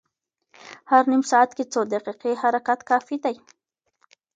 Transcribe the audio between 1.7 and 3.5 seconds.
څو دقیقې حرکت کافي دی.